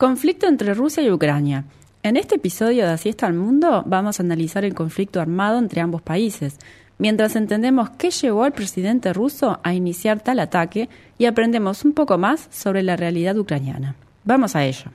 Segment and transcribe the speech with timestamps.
[0.00, 1.64] Conflicto entre Rusia y Ucrania.
[2.04, 5.80] En este episodio de Así está el mundo vamos a analizar el conflicto armado entre
[5.80, 6.56] ambos países,
[6.98, 10.88] mientras entendemos qué llevó al presidente ruso a iniciar tal ataque
[11.18, 13.96] y aprendemos un poco más sobre la realidad ucraniana.
[14.22, 14.92] Vamos a ello.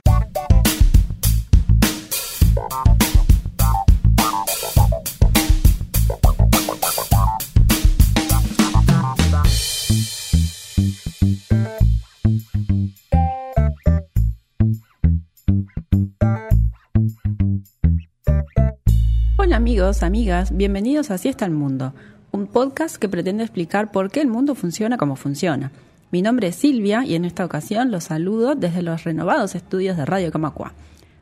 [19.84, 21.92] Amigos, amigas, bienvenidos a Así está el mundo,
[22.32, 25.72] un podcast que pretende explicar por qué el mundo funciona como funciona.
[26.10, 30.06] Mi nombre es Silvia y en esta ocasión los saludo desde los renovados estudios de
[30.06, 30.72] Radio Camacua.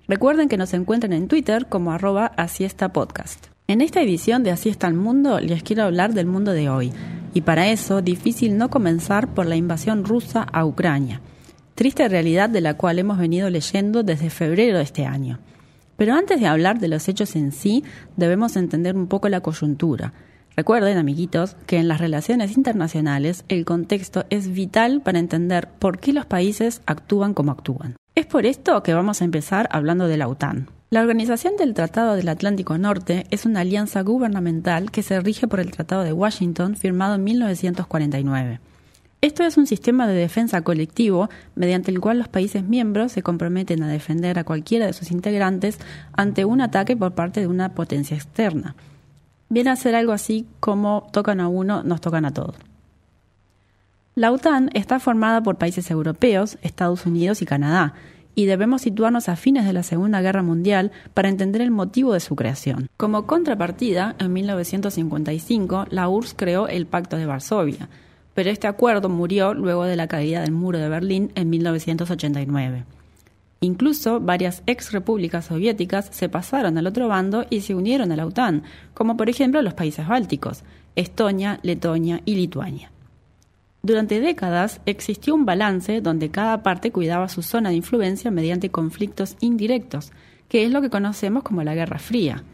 [0.06, 3.46] Recuerden que nos encuentran en Twitter como arroba Así está podcast.
[3.66, 6.92] En esta edición de Así está el mundo les quiero hablar del mundo de hoy,
[7.34, 11.20] y para eso difícil no comenzar por la invasión rusa a Ucrania,
[11.74, 15.40] triste realidad de la cual hemos venido leyendo desde febrero de este año.
[15.96, 17.84] Pero antes de hablar de los hechos en sí,
[18.16, 20.12] debemos entender un poco la coyuntura.
[20.56, 26.12] Recuerden, amiguitos, que en las relaciones internacionales el contexto es vital para entender por qué
[26.12, 27.96] los países actúan como actúan.
[28.14, 30.68] Es por esto que vamos a empezar hablando de la OTAN.
[30.90, 35.60] La Organización del Tratado del Atlántico Norte es una alianza gubernamental que se rige por
[35.60, 38.60] el Tratado de Washington firmado en 1949.
[39.24, 43.80] Esto es un sistema de defensa colectivo mediante el cual los países miembros se comprometen
[43.84, 45.78] a defender a cualquiera de sus integrantes
[46.12, 48.74] ante un ataque por parte de una potencia externa.
[49.48, 52.56] Viene a ser algo así como tocan a uno, nos tocan a todos.
[54.16, 57.94] La OTAN está formada por países europeos, Estados Unidos y Canadá,
[58.34, 62.18] y debemos situarnos a fines de la Segunda Guerra Mundial para entender el motivo de
[62.18, 62.88] su creación.
[62.96, 67.88] Como contrapartida, en 1955, la URSS creó el Pacto de Varsovia,
[68.34, 72.84] pero este acuerdo murió luego de la caída del muro de Berlín en 1989.
[73.60, 78.26] Incluso varias ex repúblicas soviéticas se pasaron al otro bando y se unieron a la
[78.26, 80.64] OTAN, como por ejemplo los países bálticos,
[80.96, 82.90] Estonia, Letonia y Lituania.
[83.84, 89.36] Durante décadas existió un balance donde cada parte cuidaba su zona de influencia mediante conflictos
[89.40, 90.12] indirectos,
[90.48, 92.44] que es lo que conocemos como la Guerra Fría.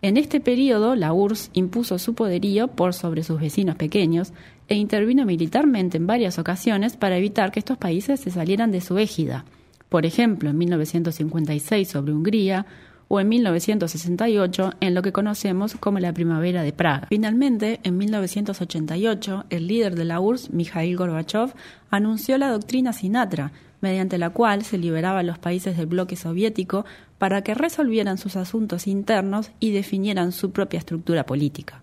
[0.00, 4.32] En este periodo, la URSS impuso su poderío por sobre sus vecinos pequeños
[4.68, 8.96] e intervino militarmente en varias ocasiones para evitar que estos países se salieran de su
[8.98, 9.44] égida.
[9.88, 12.66] Por ejemplo, en 1956 sobre Hungría
[13.08, 17.08] o en 1968 en lo que conocemos como la Primavera de Praga.
[17.08, 21.54] Finalmente, en 1988, el líder de la URSS, Mikhail Gorbachev,
[21.90, 26.84] anunció la doctrina Sinatra, mediante la cual se liberaba a los países del bloque soviético
[27.18, 31.82] para que resolvieran sus asuntos internos y definieran su propia estructura política.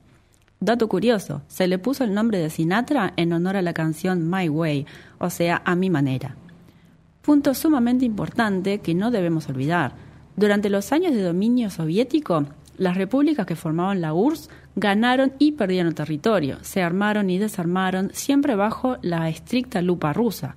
[0.59, 4.50] Dato curioso, se le puso el nombre de Sinatra en honor a la canción My
[4.50, 4.85] Way,
[5.19, 6.35] o sea, a mi manera.
[7.22, 9.94] Punto sumamente importante que no debemos olvidar.
[10.35, 12.45] Durante los años de dominio soviético,
[12.78, 18.55] las repúblicas que formaban la URSS ganaron y perdieron territorio, se armaron y desarmaron siempre
[18.55, 20.55] bajo la estricta lupa rusa,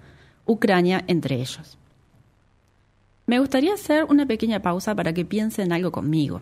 [0.49, 1.79] Ucrania entre ellos.
[3.27, 6.41] Me gustaría hacer una pequeña pausa para que piensen algo conmigo.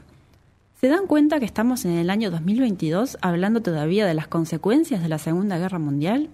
[0.81, 5.09] ¿Se dan cuenta que estamos en el año 2022 hablando todavía de las consecuencias de
[5.09, 6.29] la Segunda Guerra Mundial?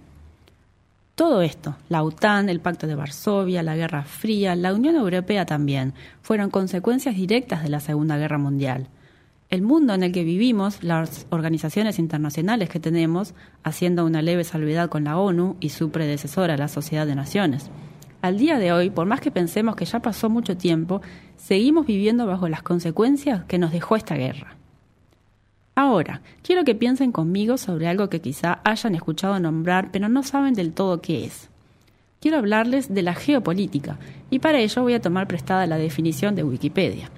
[1.15, 5.95] Todo esto, la OTAN, el Pacto de Varsovia, la Guerra Fría, la Unión Europea también,
[6.21, 8.89] fueron consecuencias directas de la Segunda Guerra Mundial.
[9.53, 14.89] El mundo en el que vivimos, las organizaciones internacionales que tenemos, haciendo una leve salvedad
[14.89, 17.71] con la ONU y su predecesora, la Sociedad de Naciones,
[18.23, 21.03] al día de hoy, por más que pensemos que ya pasó mucho tiempo,
[21.37, 24.57] seguimos viviendo bajo las consecuencias que nos dejó esta guerra.
[25.75, 30.55] Ahora, quiero que piensen conmigo sobre algo que quizá hayan escuchado nombrar, pero no saben
[30.55, 31.51] del todo qué es.
[32.23, 33.99] Quiero hablarles de la geopolítica,
[34.31, 37.11] y para ello voy a tomar prestada la definición de Wikipedia.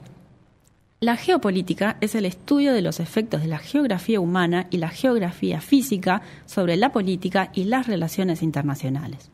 [1.05, 5.61] La geopolítica es el estudio de los efectos de la geografía humana y la geografía
[5.61, 9.31] física sobre la política y las relaciones internacionales.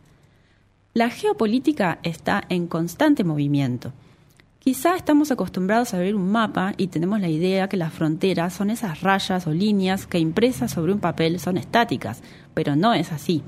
[0.95, 3.93] La geopolítica está en constante movimiento.
[4.59, 8.71] Quizá estamos acostumbrados a ver un mapa y tenemos la idea que las fronteras son
[8.71, 12.21] esas rayas o líneas que impresas sobre un papel son estáticas,
[12.53, 13.45] pero no es así.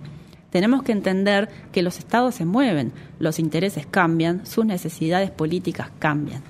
[0.51, 6.45] Tenemos que entender que los estados se mueven, los intereses cambian, sus necesidades políticas cambian.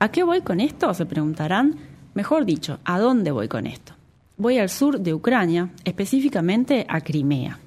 [0.00, 0.94] ¿A qué voy con esto?
[0.94, 1.74] Se preguntarán.
[2.14, 3.94] Mejor dicho, ¿a dónde voy con esto?
[4.36, 7.58] Voy al sur de Ucrania, específicamente a Crimea.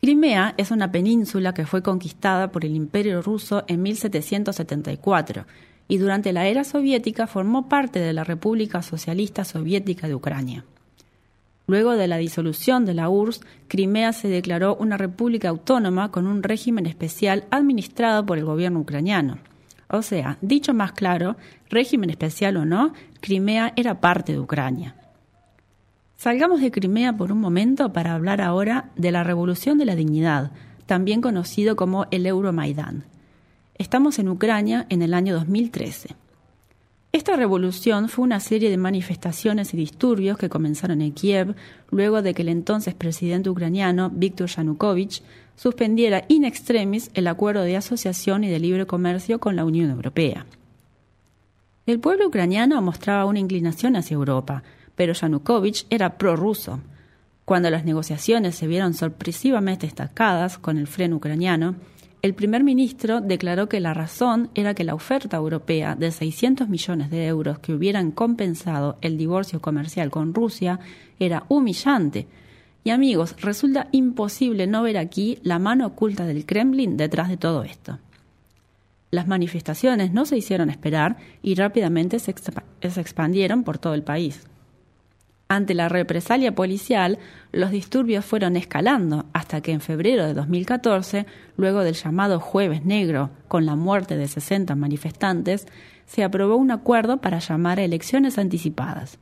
[0.00, 5.44] Crimea es una península que fue conquistada por el Imperio ruso en 1774
[5.88, 10.64] y durante la era soviética formó parte de la República Socialista Soviética de Ucrania.
[11.66, 16.42] Luego de la disolución de la URSS, Crimea se declaró una república autónoma con un
[16.42, 19.38] régimen especial administrado por el gobierno ucraniano.
[19.90, 21.36] O sea, dicho más claro,
[21.68, 24.94] régimen especial o no, Crimea era parte de Ucrania.
[26.16, 30.52] Salgamos de Crimea por un momento para hablar ahora de la Revolución de la Dignidad,
[30.86, 33.04] también conocido como el Euromaidán.
[33.78, 36.14] Estamos en Ucrania en el año 2013.
[37.12, 41.56] Esta revolución fue una serie de manifestaciones y disturbios que comenzaron en Kiev
[41.90, 45.20] luego de que el entonces presidente ucraniano Viktor Yanukovych
[45.56, 50.46] suspendiera in extremis el acuerdo de asociación y de libre comercio con la Unión Europea.
[51.84, 54.62] El pueblo ucraniano mostraba una inclinación hacia Europa,
[54.94, 56.78] pero Yanukovych era prorruso.
[57.44, 61.74] Cuando las negociaciones se vieron sorpresivamente estancadas con el freno ucraniano,
[62.22, 67.10] el primer ministro declaró que la razón era que la oferta europea de 600 millones
[67.10, 70.80] de euros que hubieran compensado el divorcio comercial con Rusia
[71.18, 72.26] era humillante.
[72.84, 77.62] Y amigos, resulta imposible no ver aquí la mano oculta del Kremlin detrás de todo
[77.62, 77.98] esto.
[79.10, 82.34] Las manifestaciones no se hicieron esperar y rápidamente se,
[82.80, 84.46] expandieron por todo el país.
[85.52, 87.18] Ante la represalia policial,
[87.50, 91.26] los disturbios fueron escalando hasta que en febrero de 2014,
[91.56, 95.66] luego del llamado Jueves Negro, con la muerte de 60 manifestantes,
[96.06, 99.18] se aprobó un acuerdo para llamar a elecciones anticipadas.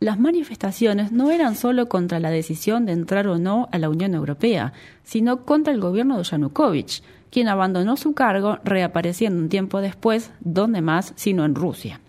[0.00, 4.14] Las manifestaciones no eran solo contra la decisión de entrar o no a la Unión
[4.14, 4.72] Europea,
[5.04, 7.00] sino contra el gobierno de Yanukovych,
[7.30, 12.00] quien abandonó su cargo reapareciendo un tiempo después, donde más sino en Rusia.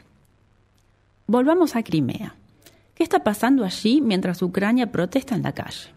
[1.27, 2.38] Volvamos a Crimea.
[2.99, 5.87] ¿Qué está pasando allí mientras Ucrania protesta en la calle?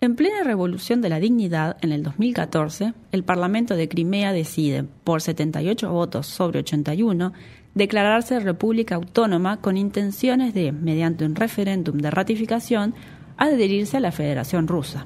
[0.00, 5.20] En plena revolución de la dignidad, en el 2014, el Parlamento de Crimea decide, por
[5.20, 7.34] 78 votos sobre 81,
[7.74, 12.94] declararse república autónoma con intenciones de, mediante un referéndum de ratificación,
[13.36, 15.04] adherirse a la Federación Rusa.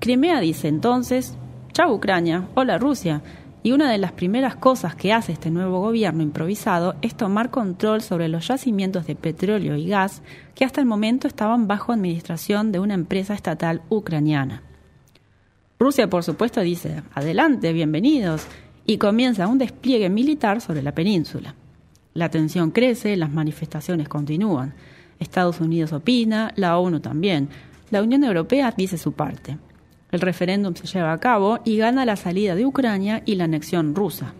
[0.00, 1.38] Crimea dice entonces,
[1.72, 3.22] chao Ucrania, hola Rusia,
[3.62, 8.00] y una de las primeras cosas que hace este nuevo gobierno improvisado es tomar control
[8.00, 10.22] sobre los yacimientos de petróleo y gas
[10.54, 14.62] que hasta el momento estaban bajo administración de una empresa estatal ucraniana.
[15.78, 18.46] Rusia, por supuesto, dice, adelante, bienvenidos,
[18.86, 21.54] y comienza un despliegue militar sobre la península.
[22.12, 24.74] La tensión crece, las manifestaciones continúan.
[25.18, 27.48] Estados Unidos opina, la ONU también.
[27.90, 29.58] La Unión Europea dice su parte.
[30.10, 33.94] El referéndum se lleva a cabo y gana la salida de Ucrania y la anexión
[33.94, 34.34] rusa.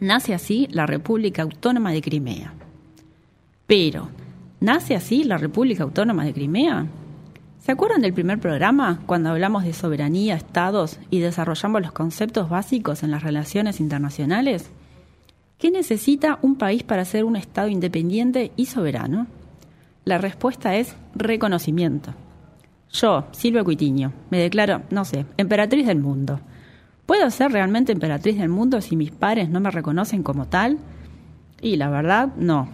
[0.00, 2.54] Nace así la República Autónoma de Crimea.
[3.66, 4.08] Pero,
[4.60, 6.86] ¿nace así la República Autónoma de Crimea?
[7.60, 13.02] ¿Se acuerdan del primer programa cuando hablamos de soberanía, estados y desarrollamos los conceptos básicos
[13.02, 14.70] en las relaciones internacionales?
[15.58, 19.26] ¿Qué necesita un país para ser un Estado independiente y soberano?
[20.04, 22.14] La respuesta es reconocimiento.
[22.92, 26.40] Yo, Silvia Cuitiño, me declaro, no sé, emperatriz del mundo.
[27.06, 30.78] ¿Puedo ser realmente emperatriz del mundo si mis pares no me reconocen como tal?
[31.60, 32.68] Y la verdad, no.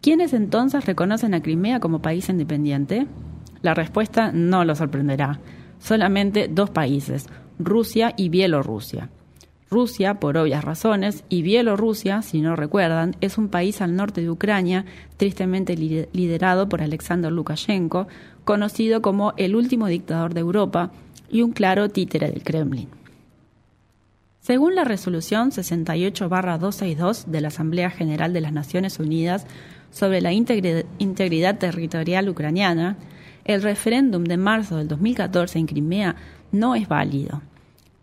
[0.00, 3.06] ¿Quiénes entonces reconocen a Crimea como país independiente?
[3.62, 5.40] La respuesta no lo sorprenderá.
[5.78, 7.26] Solamente dos países,
[7.58, 9.10] Rusia y Bielorrusia.
[9.70, 14.30] Rusia, por obvias razones, y Bielorrusia, si no recuerdan, es un país al norte de
[14.30, 14.84] Ucrania,
[15.16, 18.08] tristemente liderado por Alexander Lukashenko,
[18.44, 20.90] conocido como el último dictador de Europa
[21.30, 22.88] y un claro títere del Kremlin.
[24.40, 29.46] Según la resolución 68-262 de la Asamblea General de las Naciones Unidas
[29.92, 32.96] sobre la integridad territorial ucraniana,
[33.44, 36.16] el referéndum de marzo del 2014 en Crimea
[36.50, 37.42] no es válido.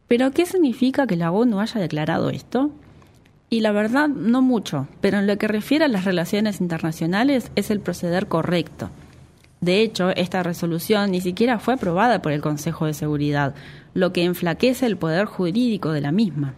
[0.08, 2.72] ¿Pero qué significa que la ONU haya declarado esto?
[3.50, 7.72] Y la verdad, no mucho, pero en lo que refiere a las relaciones internacionales es
[7.72, 8.90] el proceder correcto.
[9.62, 13.56] De hecho, esta resolución ni siquiera fue aprobada por el Consejo de Seguridad,
[13.94, 16.54] lo que enflaquece el poder jurídico de la misma.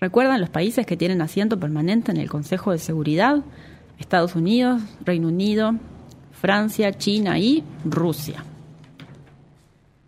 [0.00, 3.38] ¿Recuerdan los países que tienen asiento permanente en el Consejo de Seguridad?
[3.98, 5.74] Estados Unidos, Reino Unido,
[6.32, 8.44] Francia, China y Rusia.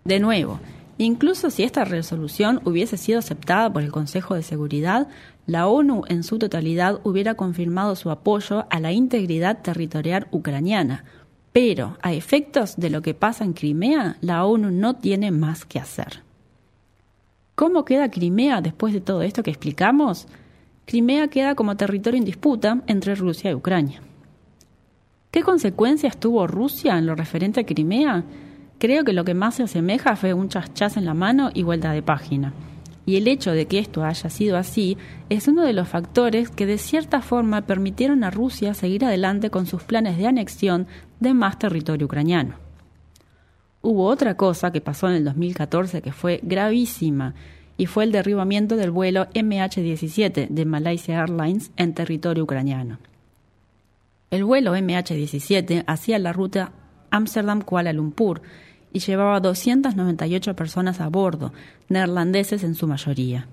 [0.04, 0.60] De nuevo,
[1.04, 5.08] incluso si esta resolución hubiese sido aceptada por el Consejo de Seguridad,
[5.46, 11.04] la ONU en su totalidad hubiera confirmado su apoyo a la integridad territorial ucraniana,
[11.52, 15.78] pero a efectos de lo que pasa en Crimea, la ONU no tiene más que
[15.78, 16.22] hacer.
[17.54, 20.28] ¿Cómo queda Crimea después de todo esto que explicamos?
[20.86, 24.02] Crimea queda como territorio en disputa entre Rusia y Ucrania.
[25.30, 28.24] ¿Qué consecuencias tuvo Rusia en lo referente a Crimea?
[28.80, 31.92] Creo que lo que más se asemeja fue un chas en la mano y vuelta
[31.92, 32.54] de página.
[33.04, 34.96] Y el hecho de que esto haya sido así
[35.28, 39.66] es uno de los factores que de cierta forma permitieron a Rusia seguir adelante con
[39.66, 40.86] sus planes de anexión
[41.20, 42.54] de más territorio ucraniano.
[43.82, 47.34] Hubo otra cosa que pasó en el 2014 que fue gravísima
[47.76, 52.98] y fue el derribamiento del vuelo MH17 de Malaysia Airlines en territorio ucraniano.
[54.30, 56.72] El vuelo MH17 hacía la ruta
[57.10, 58.40] Amsterdam-Kuala Lumpur
[58.92, 61.52] y llevaba 298 personas a bordo,
[61.88, 63.48] neerlandeses en su mayoría.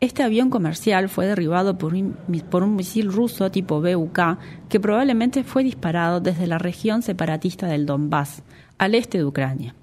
[0.00, 4.38] Este avión comercial fue derribado por un, misil ruso tipo BUK
[4.68, 8.42] que probablemente fue disparado desde la región separatista del Donbass,
[8.78, 9.74] al este de Ucrania.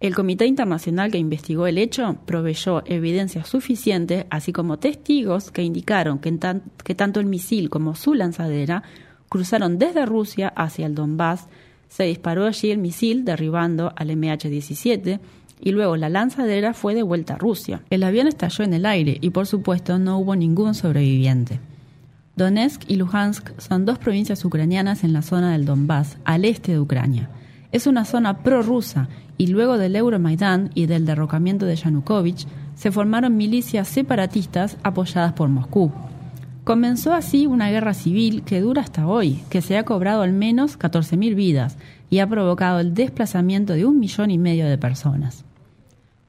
[0.00, 6.18] El Comité Internacional que investigó el hecho proveyó evidencia suficiente, así como testigos que indicaron
[6.18, 6.36] que,
[6.82, 8.82] que tanto el misil como su lanzadera
[9.28, 11.48] cruzaron desde Rusia hacia el Donbass.
[11.92, 15.20] Se disparó allí el misil derribando al MH17
[15.60, 17.82] y luego la lanzadera fue de vuelta a Rusia.
[17.90, 21.60] El avión estalló en el aire y por supuesto no hubo ningún sobreviviente.
[22.34, 26.80] Donetsk y Luhansk son dos provincias ucranianas en la zona del Donbass, al este de
[26.80, 27.28] Ucrania.
[27.72, 33.36] Es una zona prorrusa y luego del Euromaidán y del derrocamiento de Yanukovych, se formaron
[33.36, 35.92] milicias separatistas apoyadas por Moscú.
[36.64, 40.78] Comenzó así una guerra civil que dura hasta hoy, que se ha cobrado al menos
[40.78, 41.76] 14.000 vidas
[42.08, 45.44] y ha provocado el desplazamiento de un millón y medio de personas.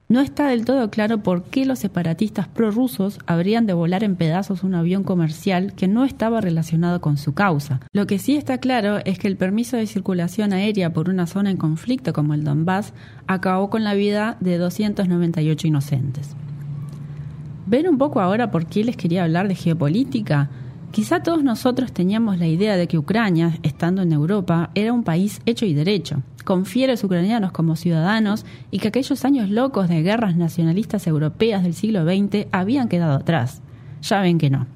[0.09, 4.63] No está del todo claro por qué los separatistas prorrusos habrían de volar en pedazos
[4.63, 7.81] un avión comercial que no estaba relacionado con su causa.
[7.93, 11.51] Lo que sí está claro es que el permiso de circulación aérea por una zona
[11.51, 12.93] en conflicto como el Donbass
[13.27, 16.35] acabó con la vida de 298 inocentes.
[17.73, 20.47] ¿Ven un poco ahora por qué les quería hablar de geopolítica?
[20.91, 25.41] Quizá todos nosotros teníamos la idea de que Ucrania, estando en Europa, era un país
[25.47, 30.35] hecho y derecho, con fieles ucranianos como ciudadanos y que aquellos años locos de guerras
[30.35, 33.63] nacionalistas europeas del siglo XX habían quedado atrás.
[34.03, 34.67] Ya ven que no.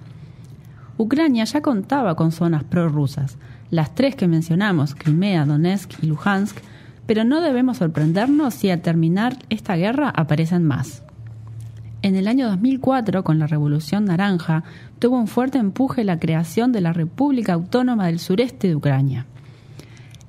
[0.98, 3.38] Ucrania ya contaba con zonas prorrusas,
[3.70, 6.58] las tres que mencionamos, Crimea, Donetsk y Luhansk,
[7.06, 11.04] pero no debemos sorprendernos si al terminar esta guerra aparecen más.
[12.04, 14.64] En el año 2004, con la Revolución Naranja,
[15.00, 19.26] tuvo un fuerte empuje la creación de la República Autónoma del Sureste de Ucrania.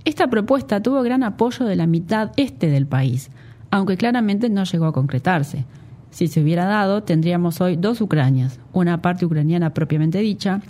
[0.04, 3.30] Esta propuesta tuvo gran apoyo de la mitad este del país,
[3.70, 5.66] aunque claramente no llegó a concretarse.
[6.10, 10.62] Si se hubiera dado, tendríamos hoy dos Ucranias, una parte ucraniana propiamente dicha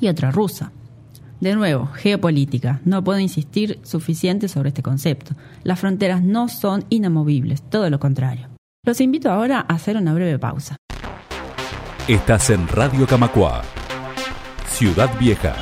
[0.00, 0.70] y otra rusa.
[1.40, 2.80] De nuevo, geopolítica.
[2.84, 5.34] No puedo insistir suficiente sobre este concepto.
[5.64, 8.57] Las fronteras no son inamovibles, todo lo contrario.
[8.88, 10.78] Los invito ahora a hacer una breve pausa.
[12.08, 13.60] Estás en Radio Camacua,
[14.66, 15.54] Ciudad Vieja,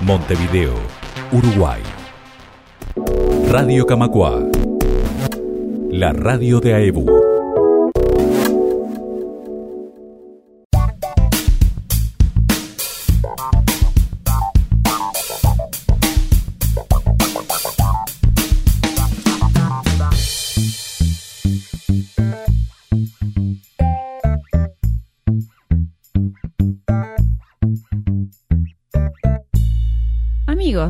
[0.00, 0.74] Montevideo,
[1.30, 1.80] Uruguay.
[3.48, 4.44] Radio Camacua,
[5.92, 7.27] la radio de AEBU.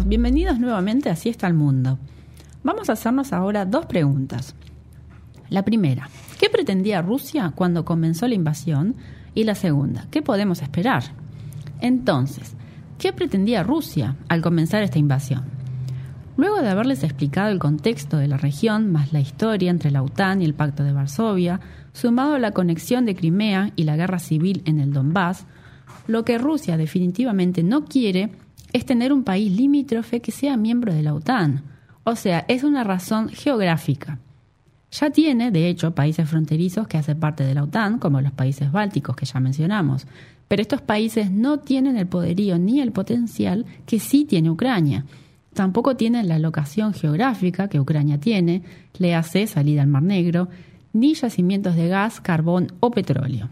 [0.04, 2.00] Bienvenidos nuevamente a Así está el mundo.
[2.64, 4.56] Vamos a hacernos ahora dos preguntas.
[5.50, 8.97] La primera, ¿qué pretendía Rusia cuando comenzó la invasión?
[9.37, 11.04] Y la segunda, ¿qué podemos esperar?
[11.80, 12.56] Entonces,
[12.99, 15.44] ¿qué pretendía Rusia al comenzar esta invasión?
[16.37, 20.42] Luego de haberles explicado el contexto de la región, más la historia entre la OTAN
[20.42, 21.61] y el Pacto de Varsovia,
[21.92, 25.47] sumado a la conexión de Crimea y la guerra civil en el Donbass,
[26.08, 28.32] lo que Rusia definitivamente no quiere
[28.72, 31.62] es tener un país limítrofe que sea miembro de la OTAN.
[32.04, 34.18] O sea, es una razón geográfica.
[34.90, 38.72] Ya tiene, de hecho, países fronterizos que hacen parte de la OTAN, como los países
[38.72, 40.06] bálticos que ya mencionamos,
[40.48, 45.04] pero estos países no tienen el poderío ni el potencial que sí tiene Ucrania.
[45.52, 48.62] Tampoco tienen la locación geográfica que Ucrania tiene,
[48.98, 50.48] le hace salida al Mar Negro,
[50.94, 53.50] ni yacimientos de gas, carbón o petróleo.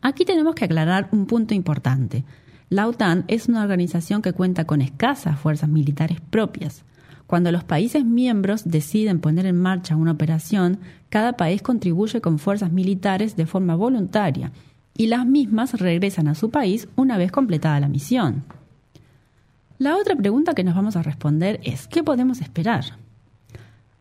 [0.00, 2.24] Aquí tenemos que aclarar un punto importante.
[2.70, 6.84] La OTAN es una organización que cuenta con escasas fuerzas militares propias.
[7.26, 12.70] Cuando los países miembros deciden poner en marcha una operación, cada país contribuye con fuerzas
[12.70, 14.52] militares de forma voluntaria
[14.94, 18.44] y las mismas regresan a su país una vez completada la misión.
[19.78, 22.84] La otra pregunta que nos vamos a responder es ¿qué podemos esperar?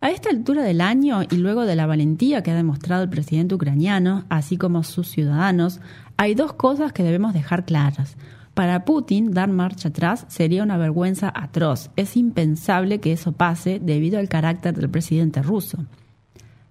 [0.02, 3.56] A esta altura del año y luego de la valentía que ha demostrado el presidente
[3.56, 5.80] ucraniano, así como sus ciudadanos,
[6.18, 8.18] hay dos cosas que debemos dejar claras.
[8.58, 11.92] Para Putin, dar marcha atrás sería una vergüenza atroz.
[11.96, 15.86] Es impensable que eso pase debido al carácter del presidente ruso.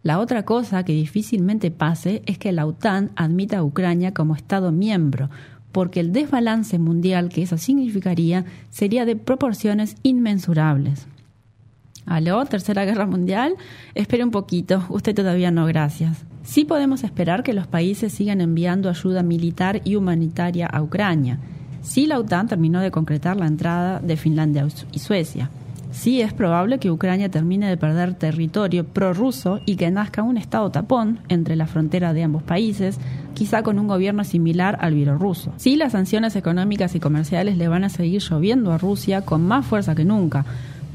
[0.03, 4.73] La otra cosa que difícilmente pase es que la OTAN admita a Ucrania como Estado
[4.73, 5.31] miembro,
[5.71, 11.07] porque el desbalance mundial que eso significaría sería de proporciones inmensurables.
[12.05, 12.45] ¿Aló?
[12.47, 13.55] ¿Tercera guerra mundial?
[13.95, 16.25] Espere un poquito, usted todavía no, gracias.
[16.43, 21.39] Sí podemos esperar que los países sigan enviando ayuda militar y humanitaria a Ucrania.
[21.87, 25.51] Sí la OTAN terminó de concretar la entrada de Finlandia y Suecia.
[25.93, 30.71] Sí es probable que Ucrania termine de perder territorio prorruso y que nazca un estado
[30.71, 32.99] tapón entre la frontera de ambos países,
[33.35, 35.53] quizá con un gobierno similar al bielorruso.
[35.59, 39.65] Sí las sanciones económicas y comerciales le van a seguir lloviendo a Rusia con más
[39.65, 40.45] fuerza que nunca,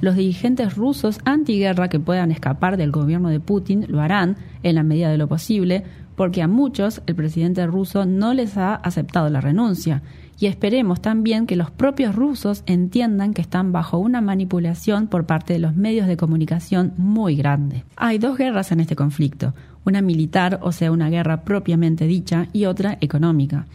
[0.01, 4.81] los dirigentes rusos antiguerra que puedan escapar del gobierno de Putin lo harán en la
[4.81, 5.83] medida de lo posible,
[6.15, 10.01] porque a muchos el presidente ruso no les ha aceptado la renuncia.
[10.41, 15.53] Y esperemos también que los propios rusos entiendan que están bajo una manipulación por parte
[15.53, 17.85] de los medios de comunicación muy grande.
[17.95, 19.53] Hay dos guerras en este conflicto,
[19.85, 23.67] una militar, o sea, una guerra propiamente dicha, y otra económica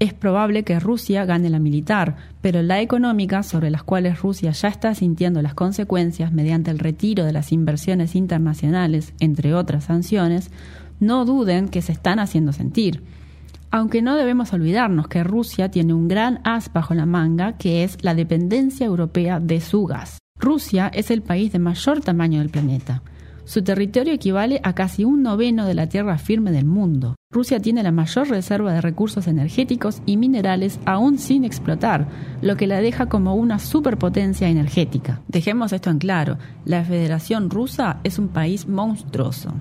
[0.00, 4.68] es probable que Rusia gane la militar, pero la económica, sobre las cuales Rusia ya
[4.68, 10.50] está sintiendo las consecuencias mediante el retiro de las inversiones internacionales, entre otras sanciones,
[11.00, 13.02] no duden que se están haciendo sentir.
[13.74, 17.98] Aunque no debemos olvidarnos que Rusia tiene un gran as bajo la manga, que es
[18.02, 20.20] la dependencia europea de su gas.
[20.38, 23.02] Rusia es el país de mayor tamaño del planeta.
[23.42, 27.16] Su territorio equivale a casi un noveno de la tierra firme del mundo.
[27.32, 32.06] Rusia tiene la mayor reserva de recursos energéticos y minerales aún sin explotar,
[32.42, 35.20] lo que la deja como una superpotencia energética.
[35.26, 39.52] Dejemos esto en claro, la Federación Rusa es un país monstruoso.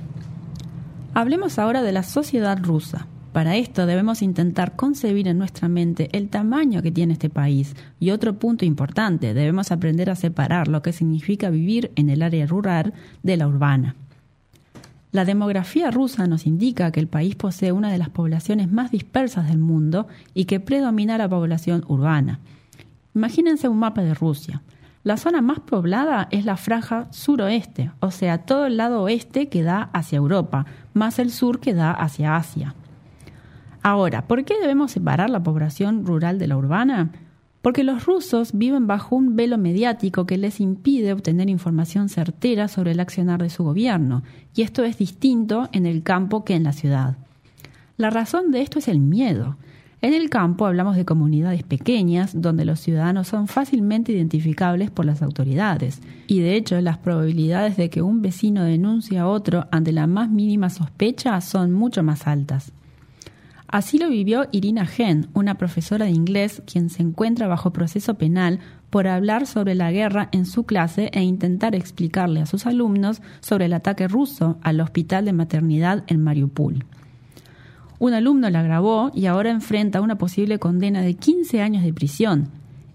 [1.16, 3.08] Hablemos ahora de la sociedad rusa.
[3.34, 7.76] Para esto debemos intentar concebir en nuestra mente el tamaño que tiene este país.
[8.00, 12.46] Y otro punto importante, debemos aprender a separar lo que significa vivir en el área
[12.46, 13.96] rural de la urbana.
[15.12, 19.48] La demografía rusa nos indica que el país posee una de las poblaciones más dispersas
[19.48, 22.40] del mundo y que predomina la población urbana.
[23.16, 24.62] Imagínense un mapa de Rusia.
[25.04, 29.64] La zona más poblada es la franja suroeste, o sea, todo el lado oeste que
[29.64, 32.76] da hacia Europa, más el sur que da hacia Asia.
[33.84, 37.12] Ahora, ¿por qué debemos separar la población rural de la urbana?
[37.62, 42.92] Porque los rusos viven bajo un velo mediático que les impide obtener información certera sobre
[42.92, 44.24] el accionar de su gobierno,
[44.56, 47.18] y esto es distinto en el campo que en la ciudad.
[47.98, 49.58] La razón de esto es el miedo.
[50.02, 55.22] En el campo hablamos de comunidades pequeñas donde los ciudadanos son fácilmente identificables por las
[55.22, 60.08] autoridades y de hecho las probabilidades de que un vecino denuncie a otro ante la
[60.08, 62.74] más mínima sospecha son mucho más altas.
[63.74, 68.60] Así lo vivió Irina Gen, una profesora de inglés quien se encuentra bajo proceso penal
[68.92, 73.66] por hablar sobre la guerra en su clase e intentar explicarle a sus alumnos sobre
[73.66, 76.86] el ataque ruso al hospital de maternidad en Mariupol.
[77.98, 82.50] Un alumno la grabó y ahora enfrenta una posible condena de 15 años de prisión.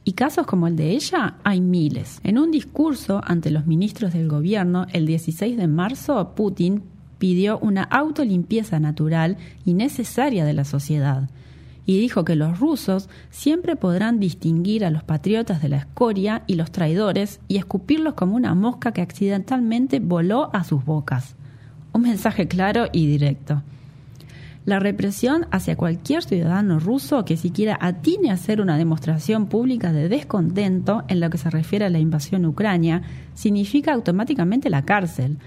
[0.04, 2.20] Y casos como el de ella hay miles.
[2.22, 6.84] En un discurso ante los ministros del gobierno el 16 de marzo, Putin
[7.18, 11.28] pidió una autolimpieza natural y necesaria de la sociedad,
[11.88, 16.56] y dijo que los rusos siempre podrán distinguir a los patriotas de la escoria y
[16.56, 21.34] los traidores y escupirlos como una mosca que accidentalmente voló a sus bocas.
[21.94, 23.62] Un mensaje claro y directo.
[24.66, 30.10] La represión hacia cualquier ciudadano ruso que siquiera atine a hacer una demostración pública de
[30.10, 33.00] descontento en lo que se refiere a la invasión Ucrania
[33.32, 35.38] significa automáticamente la cárcel,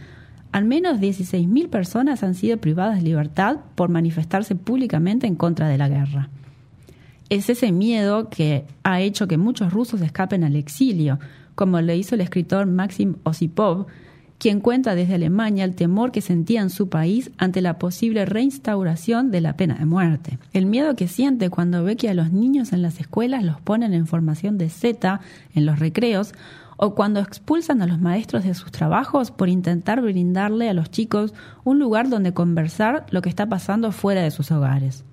[0.51, 5.77] al menos 16.000 personas han sido privadas de libertad por manifestarse públicamente en contra de
[5.77, 6.29] la guerra.
[7.29, 11.19] Es ese miedo que ha hecho que muchos rusos escapen al exilio,
[11.55, 13.87] como lo hizo el escritor Maxim Osipov,
[14.41, 19.29] quien cuenta desde Alemania el temor que sentía en su país ante la posible reinstauración
[19.29, 20.39] de la pena de muerte.
[20.51, 23.93] El miedo que siente cuando ve que a los niños en las escuelas los ponen
[23.93, 25.21] en formación de Z
[25.53, 26.33] en los recreos
[26.84, 31.32] o cuando expulsan a los maestros de sus trabajos por intentar brindarle a los chicos
[31.63, 35.06] un lugar donde conversar lo que está pasando fuera de sus hogares.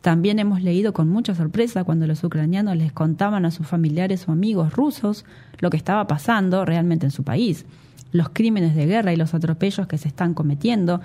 [0.00, 4.32] También hemos leído con mucha sorpresa cuando los ucranianos les contaban a sus familiares o
[4.32, 5.24] amigos rusos
[5.58, 7.66] lo que estaba pasando realmente en su país,
[8.12, 11.00] los crímenes de guerra y los atropellos que se están cometiendo,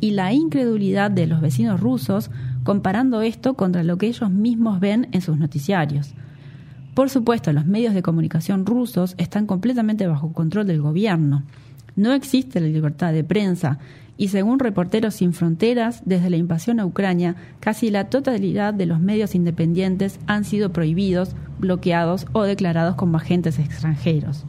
[0.00, 2.30] y la incredulidad de los vecinos rusos
[2.64, 6.14] comparando esto contra lo que ellos mismos ven en sus noticiarios.
[6.94, 11.42] Por supuesto, los medios de comunicación rusos están completamente bajo control del gobierno.
[11.96, 13.78] No existe la libertad de prensa
[14.18, 19.00] y según Reporteros Sin Fronteras, desde la invasión a Ucrania, casi la totalidad de los
[19.00, 24.44] medios independientes han sido prohibidos, bloqueados o declarados como agentes extranjeros.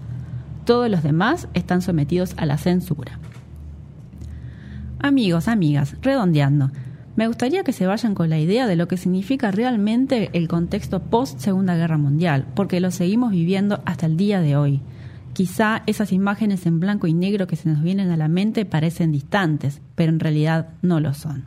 [0.65, 3.19] Todos los demás están sometidos a la censura.
[4.99, 6.71] Amigos, amigas, redondeando.
[7.15, 10.99] Me gustaría que se vayan con la idea de lo que significa realmente el contexto
[10.99, 14.81] post Segunda Guerra Mundial, porque lo seguimos viviendo hasta el día de hoy.
[15.33, 19.11] Quizá esas imágenes en blanco y negro que se nos vienen a la mente parecen
[19.11, 21.45] distantes, pero en realidad no lo son.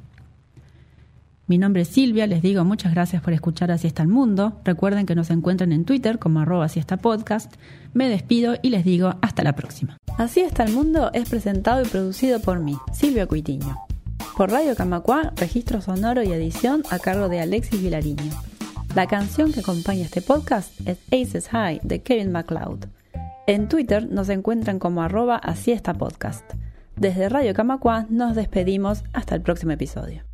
[1.49, 4.61] Mi nombre es Silvia, les digo muchas gracias por escuchar Así está el mundo.
[4.65, 7.53] Recuerden que nos encuentran en Twitter como arroba así está podcast.
[7.93, 9.97] Me despido y les digo hasta la próxima.
[10.17, 13.77] Así está el mundo es presentado y producido por mí, Silvia Cuitiño.
[14.37, 18.33] Por Radio Camacuá, registro sonoro y edición a cargo de Alexis Vilariño.
[18.95, 22.85] La canción que acompaña este podcast es Aces High de Kevin MacLeod.
[23.47, 26.45] En Twitter nos encuentran como arroba así podcast.
[26.97, 30.26] Desde Radio Camacuá nos despedimos hasta el próximo episodio.